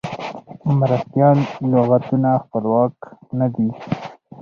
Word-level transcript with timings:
مرستیال 0.79 1.37
لغتونه 1.73 2.29
خپلواک 2.43 2.95
نه 3.39 3.47
دي. 3.53 3.69